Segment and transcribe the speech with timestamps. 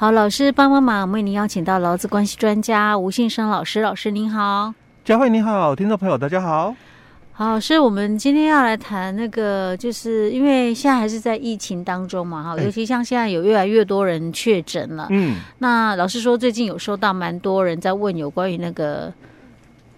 [0.00, 3.80] 好，老师帮帮忙，为您邀请到劳资关系专家吴信生老师。
[3.80, 4.72] 老师您好，
[5.04, 6.72] 佳慧你好，听众朋友大家好。
[7.32, 19.12] 好，所以我们今天要来谈那个，就是因为现在还是在疫情当中嘛，哈，尤其像现在有越来越多人确诊了，嗯，那老师说最近有收到蛮多人在问有关于那个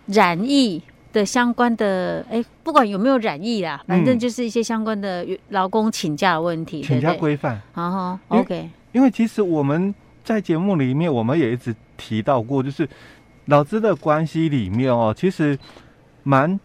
[0.06, 0.82] 染疫
[1.12, 8.70] 的相关的，哎，不管有没有染疫啦，反正就是一些相关的劳工请假的问题，请假规范，好好，OK。
[8.92, 9.94] 因为其实我们
[10.24, 12.88] 在节目里面，我们也一直提到过，就是
[13.46, 15.58] 老资的关系里面哦，其实
[16.22, 16.58] 蛮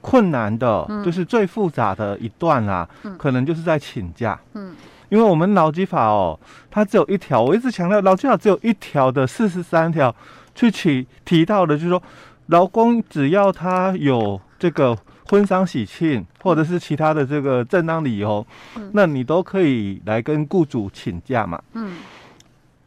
[0.00, 4.38] 困难的，嗯、就是最复杂的一段啦、啊，嗯、可能就是在请假。
[4.54, 4.74] 嗯，
[5.08, 6.38] 因为我们劳基法哦，
[6.70, 10.14] 它只有一条，我一直强调劳基法只有一条的四十三条
[10.54, 12.02] 去提提到的，就是说
[12.46, 14.96] 劳工只要他有这个。
[15.30, 18.44] 婚丧喜庆，或者是其他的这个正当理由，
[18.76, 21.60] 嗯、那你都可以来跟雇主请假嘛。
[21.74, 21.98] 嗯，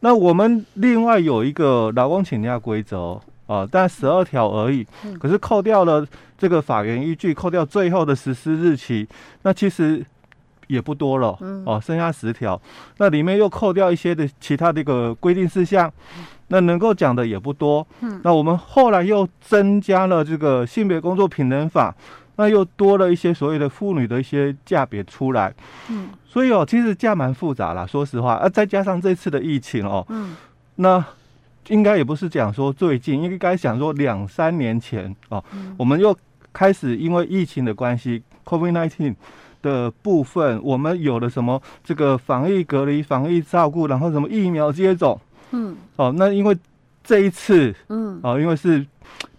[0.00, 4.84] 那我们另外有一个劳工请假规则啊，但十二条而已。
[5.04, 6.04] 嗯、可是扣掉了
[6.36, 9.06] 这个法源依据，扣掉最后的实施日期，
[9.42, 10.04] 那其实
[10.66, 11.38] 也不多了。
[11.40, 12.60] 嗯，哦，剩下十条，
[12.98, 15.92] 那里面又扣掉一些的其他的一个规定事项，
[16.48, 17.86] 那能够讲的也不多。
[18.00, 21.94] 嗯，那我们后来又增加了这个性别工作平等法。
[22.42, 25.54] 那又多了一些所谓的妇女的一些价别出来，
[25.88, 30.34] 嗯，所以哦，其实价蛮复杂啦，说实话，啊，再加上这次的疫情哦，嗯，
[30.74, 31.04] 那
[31.68, 36.12] 应该也不是讲说最近，应该讲说两三年前哦，嗯，我们又
[36.52, 39.14] 开始因为疫情的关系，COVID-19
[39.62, 45.16] 的部分，我们有了什么这个防疫隔离、防疫照顾，然后什么疫苗接种，
[45.52, 46.58] 嗯，哦，那因为
[47.04, 48.84] 这一次，嗯，哦，因为是。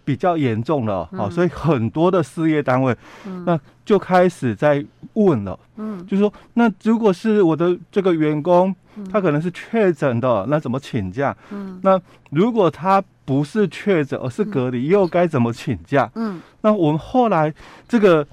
[0.04, 11.36] 比较严重了，好、嗯，所以很多的事业单位，嗯、那就开始在问了，嗯，就是说，那如果是我的这个员工，嗯、他可能是确诊的，那怎么请假？
[11.50, 16.10] 嗯，那如果他不是确诊，而是隔离，嗯、又该怎么请假？
[16.14, 17.52] 嗯，那我们后来
[17.88, 18.26] 这个。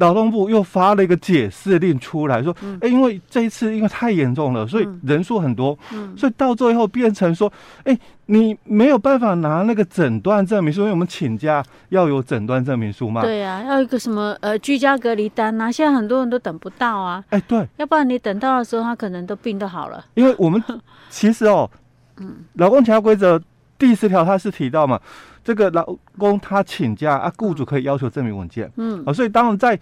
[0.00, 5.78] 劳动部又发了一个解释令出来说，哎，因为这一次因为太严重了，所以人数很多，
[6.16, 7.52] 所以到最后变成说，
[7.84, 7.96] 哎，
[8.26, 13.20] 你没有办法拿那个诊断证明书，因为我们请假要有诊断证明书嘛。
[13.22, 17.22] 对呀，要一个什么呃居家隔离单呐，现在很多人都等不到啊。
[17.28, 20.04] 哎，对，要不然你等到的时候，他可能都病都好了。
[20.14, 20.62] 因为我们
[21.10, 21.70] 其实哦，
[22.18, 23.40] 嗯，劳工请假规则
[23.80, 25.00] 第十条他是提到嘛。
[25.42, 25.82] 这个劳
[26.18, 28.70] 工他请假啊，雇主可以要求证明文件。
[28.76, 29.76] 嗯，啊，所以当然在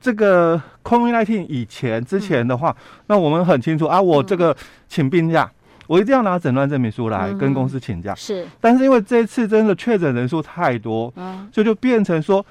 [0.00, 4.56] 这个 COVID-19 以前之前的话，嗯、那我们很清楚啊，我这个
[4.88, 8.14] 请病假，嗯、我一定要拿诊断证明书来跟公司请假。
[8.14, 12.44] 是、嗯，但是因为这一次真的确诊人数太多，嗯，所以就变成说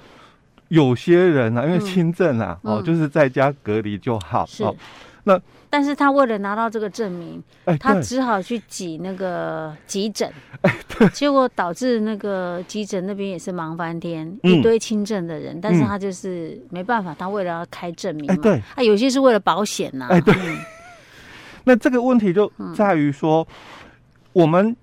[0.67, 4.45] 有些人啊，因为轻症啊，嗯、哦，就是在家隔离就好。
[4.45, 4.75] 是，哦、
[5.25, 5.39] 那。
[5.67, 10.31] 但是他为了拿到这个证明，欸、他只好去挤那个急诊，
[10.61, 20.57] 欸、结果导致那个急诊那边也是忙翻天，嗯、一堆轻症的人，但是他就是没办法，他为了要开证明嘛，欸、对，啊，有些是为了保险呐、啊，哎、欸，对，嗯、
[21.65, 23.45] 那这个问题就在于说，
[24.31, 24.73] 我们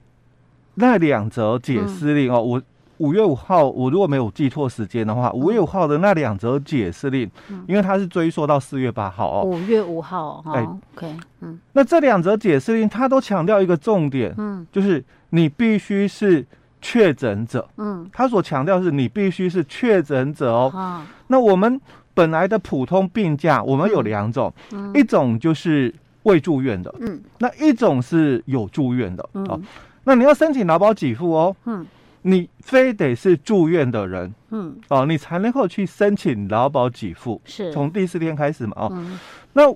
[0.74, 2.62] 那两则解释令哦，嗯、我。
[3.02, 9.44] 五月五号，我如果没有记错时间的话，五月五号的那两则解释令，嗯、因为它是追溯到四月八号哦。
[9.44, 16.46] 五月五号，哎、哦，OK，嗯，那这两则解释令，它都强调一个重点，嗯，就是你必须是
[16.80, 20.70] 确诊者，嗯，它所强调是你必须是确诊者哦。
[20.72, 21.80] 嗯、那我们
[22.14, 25.92] 本来的普通病假，我们有两种，嗯、一种就是
[26.22, 29.60] 未住院的，嗯，那一种是有住院的，嗯、哦，
[30.04, 31.84] 那你要申请劳保给付哦，嗯。
[32.24, 37.72] 你非得是住院的人，嗯，哦，你才能够去申请劳保给付，是。
[37.72, 39.18] 从第四天开始嘛，哦，嗯、
[39.54, 39.74] 那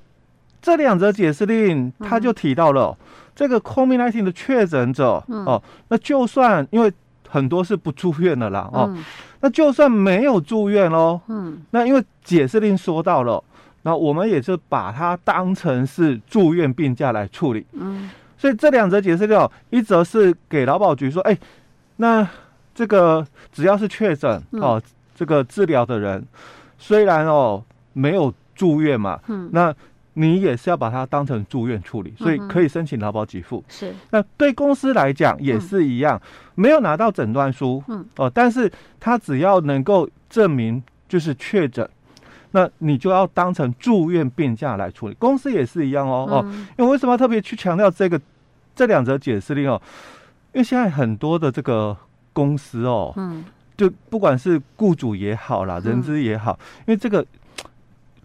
[0.63, 6.93] 这两则解释令他就提到了、嗯、这个 COVID-19 的确诊者，嗯、哦，那就算因为
[7.29, 9.05] 很多是不住院的啦，哦，嗯、
[9.41, 13.43] 那就算没有住院喽，嗯，那因为解释令说到了，
[13.83, 18.09] 那我们也是把它当成是住院病假来处理，嗯，
[18.39, 21.37] 所以这两则解释令，一则是给劳保局说，哎。
[21.97, 22.29] 那
[22.75, 24.81] 这个只要是确诊哦，
[25.15, 26.25] 这个治疗的人
[26.79, 27.63] 虽然哦
[27.93, 29.75] 没有住院嘛，嗯，那
[30.15, 33.63] 你也是要把它当成住院处理，所以可以申请劳保给付。
[33.69, 36.21] 是，那对公司来讲也是一样，
[36.55, 41.87] 没有拿到诊断书，嗯，哦，但是他只要能够证明就是确诊，
[42.53, 45.15] 那你就要当成住院病假来处理。
[45.19, 46.45] 公司也是一样哦，哦，
[46.79, 48.19] 因为为什么要特别去强调这个
[48.75, 49.81] 这两则解释令哦？
[50.57, 51.95] 因为现在很多的这个
[52.33, 53.45] 公司哦，嗯，
[53.77, 57.25] 就不管是雇主也好啦，人资也好，因为这个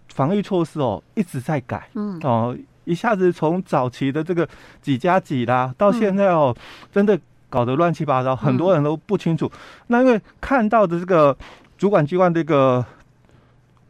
[0.08, 4.48] 防疫措施哦一直在改，嗯，哦，一下子从早期的这个
[4.82, 7.20] 几加几啦，到现在哦，嗯、真的
[7.50, 9.46] 搞得乱七八糟，很多人都不清楚。
[9.54, 11.38] 嗯、那因为看到的这个
[11.78, 12.86] 主管机关这个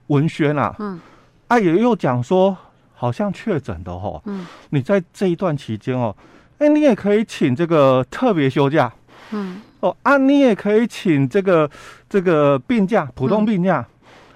[0.07, 0.99] 文宣啊，嗯，
[1.47, 2.57] 啊也又讲说
[2.95, 6.15] 好像确诊的哦，嗯，你在这一段期间哦，
[6.62, 8.94] 哎，你也可以请这个特别休假，
[9.31, 11.68] 嗯，哦啊，你也可以请这个
[12.08, 13.84] 这个病假，普通病假。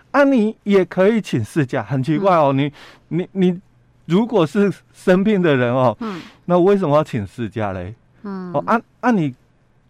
[0.10, 2.52] 嗯、啊、你也可以请事假，很奇怪哦。
[2.52, 2.74] 嗯、你
[3.10, 3.62] 你你，
[4.06, 7.94] 如果是生病的人哦，嗯，那为什么要请事假嘞？
[8.24, 9.30] 嗯，哦，按、啊、按、啊、你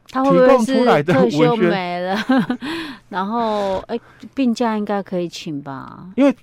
[0.08, 2.18] 提供出来的文没了，
[3.08, 4.02] 然后哎、欸，
[4.34, 6.06] 病假应该可以请吧？
[6.18, 6.36] 因为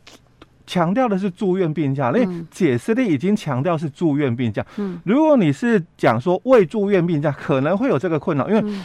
[0.66, 4.64] 强调的是住院病假，那、嗯、解释力已经强调是住院病假。
[4.76, 8.80] 嗯，如果你是讲说未住院病假，可能会有这个困扰，因为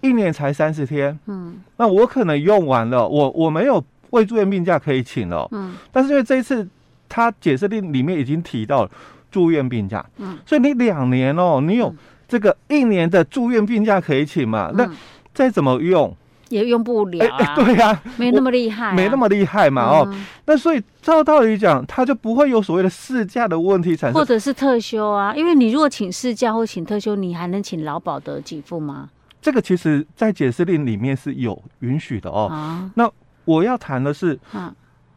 [0.00, 1.18] 一年才三十天。
[1.26, 3.84] 嗯，那我可能用完了，我我没有。
[4.10, 6.64] 未住院病假可以请了，嗯，但是因为这一次
[7.08, 8.90] 他解释令里面已经提到了
[9.28, 11.92] 住院病假，嗯，所以你两年哦，你有
[12.28, 14.70] 这个一年的住院病假可以请嘛？
[14.70, 14.90] 嗯、那
[15.34, 16.16] 再怎么用
[16.54, 17.18] 也用不了、
[17.56, 25.34] 对呀、啊，没那么厉害、啊，没那么厉害嘛，哦，嗯、那所以照道理讲，他就不会有所谓的试驾的问题产生，或者是特休啊？
[25.34, 29.10] 因为你如果请试驾或请特休，你还能请劳保的给付吗？
[29.42, 33.10] 这个其实在解释令里面是有允许的哦，啊，那。
[33.46, 34.40] 我要谈的是，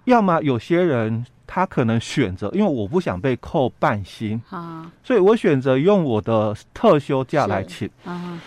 [0.03, 7.89] 要么有些人他可能选择，因为我不想被扣半薪，啊所以我选择用我的特休假来请。
[8.03, 8.37] 啊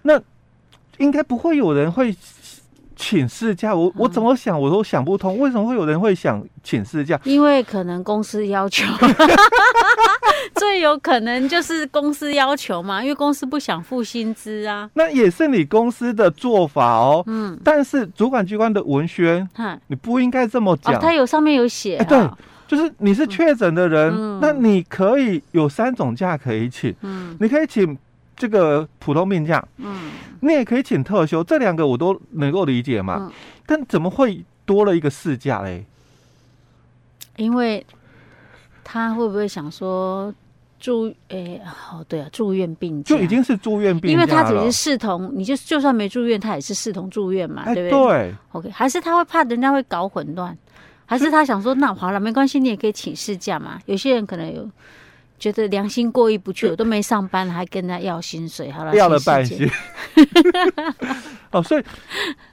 [0.00, 0.18] 那
[0.96, 2.16] 应该不会有人会
[2.96, 7.20] 请事假，我我怎么想我都想不通，为什么会有人会想请事假？
[7.24, 8.84] 因为可能公司要求。
[10.54, 14.88] 最有可能就是公司要求嘛，因为公司不想付薪资啊。
[14.94, 17.22] 那也是你公司的做法哦。
[17.26, 17.58] 嗯。
[17.62, 20.98] 但是主管机关的文宣，嗯，你不应该这么讲。
[20.98, 22.02] 他有上面有写。
[22.08, 22.26] 对，
[22.66, 26.94] 就是你是确诊的人，那你可以有三种假可以请。
[27.02, 27.36] 嗯。
[27.38, 27.96] 你可以请
[28.36, 29.66] 这个普通病假。
[29.78, 30.10] 嗯。
[30.40, 33.16] 你也可以请特休，这两个我都能够理解嘛。
[33.20, 33.32] 嗯。
[33.66, 35.84] 但怎么会多了一个事假嘞？
[37.36, 37.84] 因为。
[38.88, 40.32] 他会不会想说
[40.78, 41.12] 住？
[41.26, 41.60] 诶，
[41.90, 47.90] 哦，对啊，住院病假就已经是住院病假，因为他只是视同，你就就算没住院，他也是视同住院嘛，对不对？
[47.90, 50.56] 对，OK，还是他会怕人家会搞混乱，
[51.04, 53.80] 还是他想说，那好了，没关系，你也可以请事假嘛。
[53.86, 54.70] 有些人可能有
[55.38, 59.68] 觉得良心过意不去，我都没上班，还跟他要薪水，好了，要了半薪。
[61.52, 61.84] 哦，所以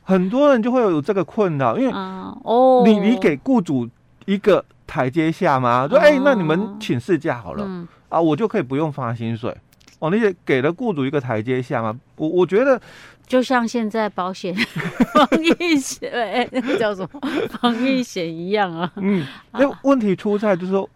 [0.02, 3.90] 很多人就会有这个困扰，因为哦，你你给雇主
[4.26, 4.64] 一个。
[4.86, 5.88] 台阶下吗？
[5.90, 9.56] 说哎、欸，那你们请事假好了、嗯、啊，我就可以不用发薪水
[9.98, 10.12] 哦。
[10.12, 11.98] 那些给了雇主一个台阶下吗？
[12.18, 12.80] 我我觉得
[13.26, 14.54] 就像现在保险
[15.16, 18.92] 防疫险，哎，那个叫什么防疫险一样啊。
[18.98, 20.88] 嗯，那问题出在就是说。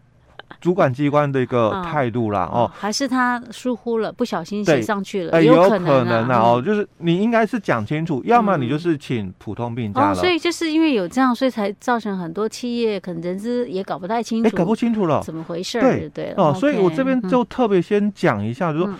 [0.60, 15.80] 主管机关的一个态度啦，哦，还是他疏忽了，不小心写上去了，哎，有可能啊，哦，就是你应该是讲清楚，要么你就是请普通病假了，所以就是因为有这样，所以才造成很多企业可能人资也搞不太清楚，搞不清楚了，怎么回事？
[15.80, 16.10] 对。
[16.10, 18.94] 对哦，所以我这边就特别先讲一下，就说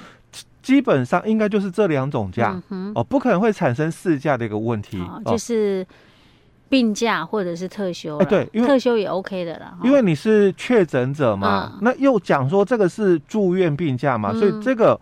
[0.62, 2.62] 基本上应该就是这两种假，
[2.94, 5.88] 哦，不可能会产生事假的一个问题，就是。
[6.70, 9.78] 病假或者是特休，哎，对，因为特休也 OK 的啦。
[9.84, 15.00] 因为你是确诊者嘛，那又讲说这个是住院病假嘛，所以这个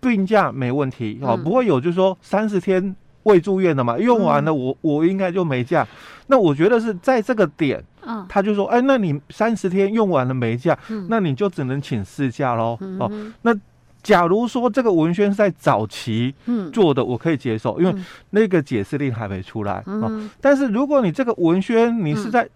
[0.00, 5.86] 病假没问题哦，不会有就是说三十天未住院的嘛，用完了我我应该就没假。
[6.28, 7.82] 那我觉得是在这个点，
[8.28, 10.78] 他就说，哎，那你三十天用完了没假，
[11.08, 12.78] 那你就只能请事假喽。
[12.98, 13.10] 哦，
[13.42, 13.52] 那。
[14.06, 16.32] 假如说这个文宣是在早期
[16.72, 17.92] 做的，我可以接受，因为
[18.30, 19.82] 那个解释令还没出来。
[19.84, 22.48] 嗯，但是如果你这个文宣你是在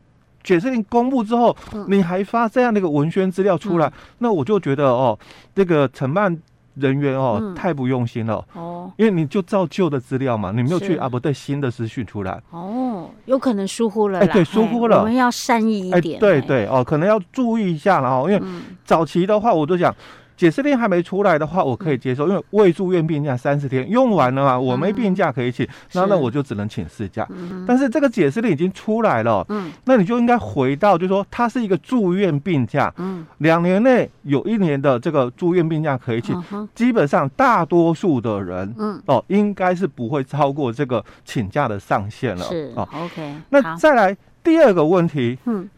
[0.44, 1.56] 解释令公布之后，
[1.88, 5.18] 你还发这样的一个文宣资料出来，那我就觉得哦，
[5.52, 6.38] 这个承办
[6.76, 12.40] 人员哦太不用心了哦，因为你就照旧的资料嘛，你没有去啊不对新的资讯出来。
[12.50, 18.42] 哦，有可能疏忽了，哎对，疏忽了，我们要善意一点，对对哦，可能要注意一下，了哦因为
[18.84, 19.92] 早期的话我都讲。
[20.40, 27.28] 解释令还没出来的话，我可以接受，因为未住院病假三十天用完了嘛，我没病假可以请，那那我就只能请事假。
[27.66, 36.34] 但是这个解释令已经出来了，嗯，那你就应该回到，就是说它是一个住院病假，嗯，两年内有一年的这个住院病假可以请，
[36.74, 43.34] 基本上大多数的人，嗯，哦，应该是不会超过这个请假的上限了，是哦，OK。
[43.50, 45.68] 那再来第二个问题，嗯，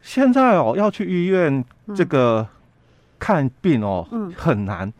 [0.00, 1.62] 现在哦要去医院
[1.94, 2.46] 这个。
[3.18, 4.92] 看病哦，嗯，很难，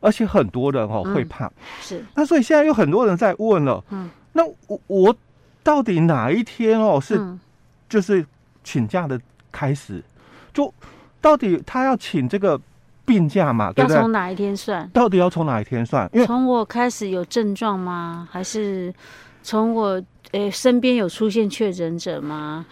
[0.00, 1.50] 而且很多人哦会怕，
[1.80, 2.04] 是。
[2.14, 5.16] 那所以现在有很多人在问了，嗯，那我我
[5.62, 7.20] 到底哪一天哦是，
[7.88, 8.24] 就是
[8.64, 10.02] 请假的开始？
[10.52, 10.72] 就
[11.20, 12.60] 到底他要请这个
[13.04, 13.72] 病假嘛？
[13.72, 13.96] 对不对？
[13.96, 14.88] 要从哪一天算？
[14.92, 16.08] 到底要从哪一天算？
[16.12, 18.28] 因为从我开始有症状吗？
[18.30, 18.92] 还是
[19.42, 19.90] 从我
[20.32, 22.66] 诶、欸、身边有出现确诊者吗？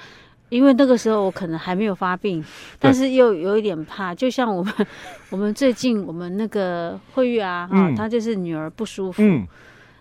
[0.51, 2.45] 因为那个时候我可能还没有发病，
[2.79, 4.15] 但是又有一点怕。
[4.15, 4.75] 就像我们
[5.31, 9.47] 我们最近我们那个慧玉啊，哈、嗯，她就是女儿不舒服，嗯、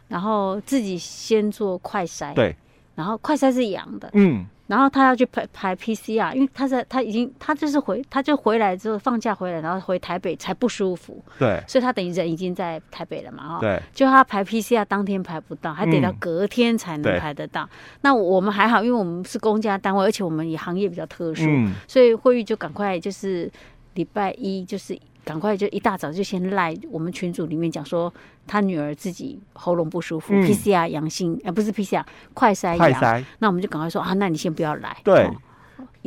[0.10, 2.54] 然后自己先做快筛，对，
[2.96, 4.46] 然后快筛是阳的，嗯。
[4.70, 11.20] 然后他要去排排 PCR，因为他在他已经他就是回他就回来之后放假回来，然后回台北才不舒服。
[11.40, 13.60] 对，所以他等于人已经在台北了嘛，哈。
[13.60, 13.82] 对。
[13.92, 17.64] 就他排 PCR 当天排不到，还得到隔天才能排得到。
[17.64, 17.70] 嗯、
[18.02, 23.52] 那我们还好，因为我们是公家单位，而且我们也行业比较特殊，嗯、所以慧玉就赶快就是
[23.96, 24.96] 礼拜一就是。
[25.24, 28.12] 赶快就一大早就先赖我们群组里面讲说
[28.48, 34.98] 他女儿自己喉咙不舒服、嗯、，PCR 阳性，呃不是 PCR 快筛阳，那我们就赶快说啊，那你先不要来。
[35.04, 35.36] 对、哦，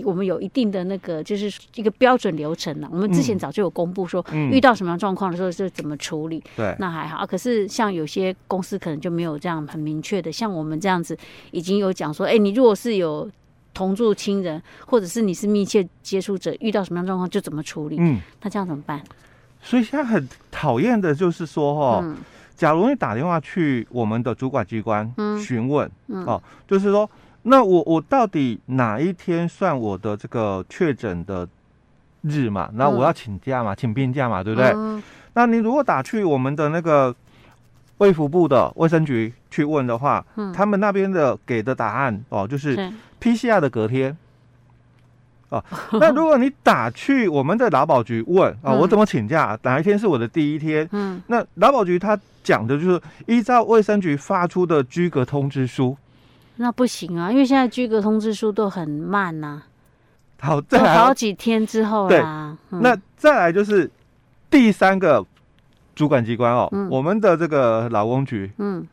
[0.04, 2.88] 我们有一定的那个就是一个标准流程了。
[2.90, 6.42] 我们之前早就有公布说，遇到什么样状况的时候就怎么处理。
[6.56, 7.26] 对、嗯，那还好啊。
[7.26, 11.16] 可是像有些公司可能就没有这样很明确的，像我们这样子
[11.52, 13.30] 已经有讲说，哎，你如果是有。
[13.74, 17.96] 同住亲人，或者是你是密切接触者，遇到什么样状况就怎么处理。
[17.98, 19.02] 嗯，那这样怎么办？
[19.60, 22.16] 所以现在很讨厌的就是说，哈、嗯，
[22.56, 25.12] 假如你打电话去我们的主管机关
[25.42, 27.08] 询问，嗯，哦，就是说，
[27.42, 31.48] 那我我到底哪一天算我的这个确诊的
[32.22, 32.70] 日嘛？
[32.74, 34.72] 那我要请假嘛，请病假嘛，对不对？
[34.74, 35.02] 嗯、
[35.34, 37.14] 那你如果打去我们的那个。
[37.98, 44.16] 卫福部的卫生局去问的话，嗯、他们那边的给的答案哦，就是 PCR 的隔天。
[45.50, 45.62] 哦，
[46.00, 49.56] 那如果你打去我们的劳保局问啊、我怎么请假？
[49.62, 50.88] 哪一天是我的第一天？
[50.92, 55.96] 嗯，那劳保局他讲的就是依照卫生局发出的居隔通知书。
[56.56, 59.66] 那不行啊，因为现在居隔通知书都很慢呐、啊。
[60.40, 62.08] 好，再来好几天之后啦。
[62.08, 62.20] 对，
[62.72, 63.88] 嗯、那再来就是
[64.50, 65.24] 第三个。
[65.94, 68.88] 主管机关哦，嗯、我们的这个劳工局，嗯，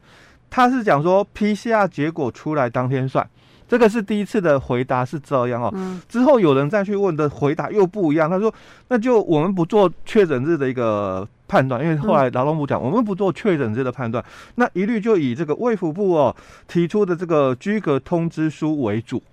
[0.49, 3.25] 他是讲说 PCR 结果出来当天算，
[3.69, 5.71] 这个是第一次的回答是这样哦。
[5.73, 8.53] 嗯、之后有人再去问的回答又不一样，他说
[8.89, 14.21] 那就我们不做确诊日的一个判断，因为后来劳动部讲、嗯、我们不做确诊日的判断，
[14.55, 16.35] 那一律就以这个卫福部哦
[16.67, 19.23] 提出的这个居隔通知书为主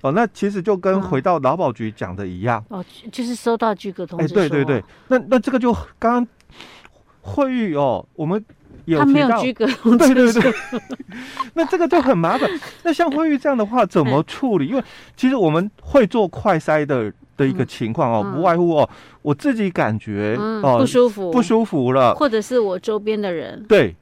[0.00, 0.12] 哦。
[0.12, 4.44] 那其实就跟回到劳保局讲的一样哦，就是收到居格通知书、啊。
[4.44, 6.26] 哎，对对对，那那这个就刚刚。
[7.26, 8.44] 会议哦，我们
[8.86, 9.66] 有他没有居 格，
[9.98, 10.52] 对对对，
[11.54, 12.48] 那这个就很麻烦。
[12.82, 14.66] 那像辉玉这样的话，怎么处理？
[14.66, 14.82] 因为
[15.16, 18.88] 其实我们会做快筛的的一个情况哦，不外乎哦，
[19.22, 23.94] 我自己感觉哦不舒服，不舒服了，或者是我周边的人对。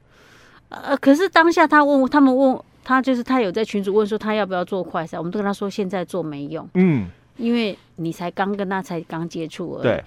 [0.69, 9.83] 呃，可是当下他问他们问他，就是他有在群组问说他要不要做快筛，我们都跟他说现在做没用，嗯，因为你才刚跟他才刚接触而已。
[9.83, 10.03] 对。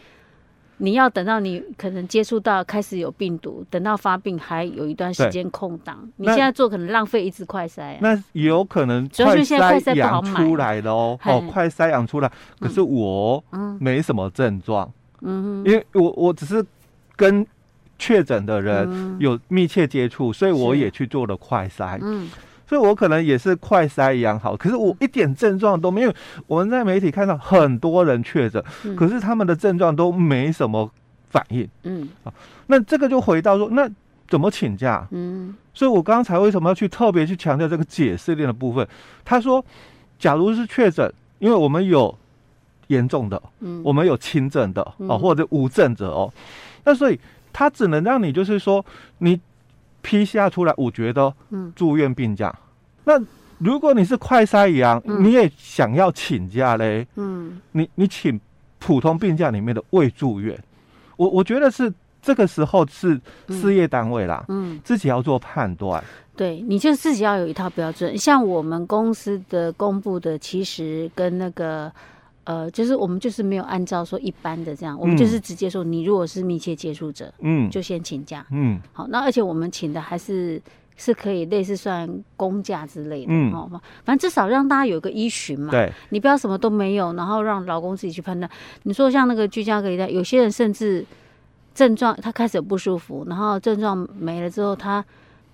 [0.79, 6.09] 你要等到你可能接触到开始有病毒，等到发病还有一段时间空档。
[6.17, 7.99] 你现在做可能浪费一支快筛、啊。
[8.01, 12.31] 那有可能快筛阳出来了哦，哦，快筛阳出来，
[12.61, 13.43] 可是我
[13.81, 14.93] 没什么症状，
[15.23, 16.65] 嗯，因为我我只是
[17.17, 17.47] 跟
[17.99, 22.29] 确诊的人有密切接触，所以我也去做了快筛，嗯。
[22.69, 26.13] 所以我可能也是快筛一样好，可是我一点症状都没有。
[26.49, 30.91] 我们在媒体看到很多人确诊，嗯、可是他们的症状都没什么
[31.31, 31.69] 反应。
[31.85, 32.33] 嗯，啊，
[32.67, 33.89] 那这个就回到说，那
[34.29, 35.07] 怎么请假？
[35.13, 38.85] 嗯，所以我刚才为什么要去特别去强调这个解释链的部分？
[39.25, 39.65] 他说，
[40.19, 41.09] 假如是确诊，
[41.39, 42.13] 因为我们有
[42.89, 46.33] 严重的，嗯，我们有轻症的，哦、啊，或者无症者哦，
[46.85, 47.21] 那所以
[47.53, 48.85] 他只能让你就是说
[49.19, 49.41] 你。
[50.07, 51.35] PCR 出来，我觉得
[51.75, 52.55] 住院病假。
[53.05, 53.27] 嗯、那
[53.59, 57.05] 如果你是快筛阳，嗯、你也想要请假嘞？
[57.17, 58.41] 嗯，你你请
[58.79, 60.57] 普通病假里面的未住院，
[61.17, 66.03] 我我觉得是这个时候是事业单位啦，嗯，自己要做判断。
[66.37, 68.17] 对，你就自己要有一套标准。
[68.17, 71.93] 像我们公司的公布的，其实跟那个。
[72.47, 80.63] 呃，就是我们就是没有按照说一般的这样，我们就是直接说，你如果是密切接触者，嗯，就先请假，嗯，好，那而且我们请的还是
[80.97, 83.69] 是可以类似算公假之类的，嗯，好，
[84.05, 88.49] 反正至少让大家有个依循嘛，对，你不要什么都没有，然后让老公自己去判断。
[88.85, 91.05] 你说像那个居家隔离的，有些人甚至
[91.75, 95.05] 症状他开始不舒服，然后症状没了之后，他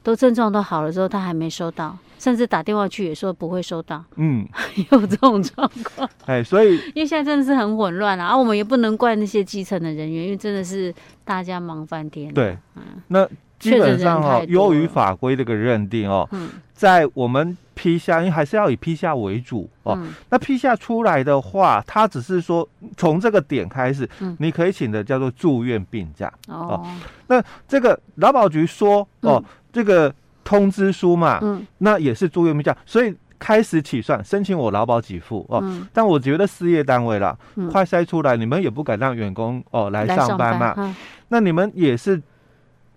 [0.03, 1.97] 都症状都好了之后，他还没收到。
[2.23, 4.47] 甚至打电话去也说不会收到，嗯，
[4.93, 6.09] 有这种状况。
[6.25, 12.33] 哎，所以因为现在真的是很混乱啊，啊，我们也不能怪那些基层的人员，因为真的是大家忙翻天。
[12.33, 19.99] 对，嗯，那基本上哦，优于法规这个认定哦，嗯，在我们批下，因为还是要以批下为主哦。
[20.01, 26.87] 嗯，那批下出来的话，他只是说从这个点开始，嗯，你可以请的叫做住院病假哦。
[27.27, 30.15] 那这个劳保局说哦，这个。
[30.45, 35.61] 通知书嘛，嗯，那也是住院病假，所以开始起算申请我劳保给付哦。
[35.63, 40.75] 嗯、但我觉得事业单位啦，嗯、快筛出来，你们也不敢让员工哦来上班嘛。
[40.75, 40.97] 班
[41.29, 42.21] 那你们也是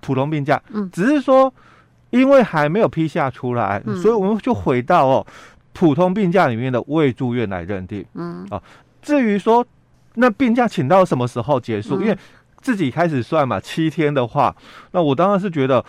[0.01, 1.53] 普通病假，嗯，只是说
[2.09, 5.25] 因为还没有批下出来，嗯、所以我们就回到哦
[5.73, 8.61] 普通病假里面的未住院来认定，嗯，哦，
[9.01, 9.65] 至于说
[10.15, 12.17] 那病假请到什么时候结束，嗯、因为
[12.61, 14.55] 自己开始算嘛，七天的话，
[14.91, 15.83] 那我当然是觉得。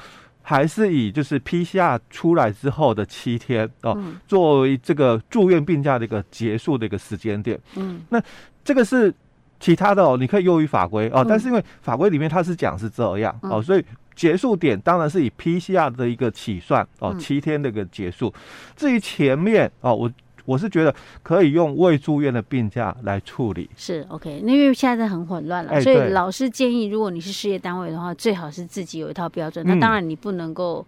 [0.49, 7.59] 还是以就是 PCR 出来之后的七天哦，嗯、作为这个住院病假的一个结束的一个时间点。
[7.75, 8.23] 嗯，那
[8.63, 9.13] 这个是
[9.59, 13.85] 其他的哦，你可以优于法规哦，嗯、但是因为法规里面它是讲是这样、嗯、哦，所以
[14.15, 18.33] 结束点当然是以 PCR 的一个起算哦，七天的一个结束。
[18.37, 18.41] 嗯、
[18.77, 20.09] 至于前面哦，我。
[20.47, 24.41] 我是觉得可以用未住院的病假来处理，是 OK。
[24.45, 29.67] 那因为现在很混乱了，欸、所以老师建议，如果你是事业单位的话，最好是自己有一套标准。
[29.67, 30.87] 嗯、那当然你不能够，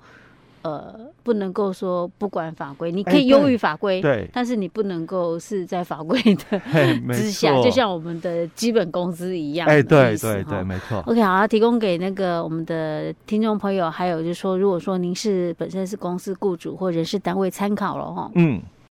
[0.62, 4.30] 呃，不能够说不管法规，你可以优于法规，欸、对。
[4.32, 6.60] 但是你不能够是在法规的
[7.12, 9.68] 之下，欸、就像我们的基本工资一样。
[9.68, 11.02] 哎、欸，对对对，没错。
[11.06, 18.60] OK，好，提供给那个我们的听众朋友，还有就是说，如果说您是本身是公司雇主或人事单位参考了哈，嗯。